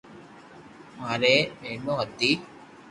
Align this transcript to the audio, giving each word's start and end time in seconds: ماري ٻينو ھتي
ماري 0.99 1.35
ٻينو 1.59 1.93
ھتي 2.01 2.29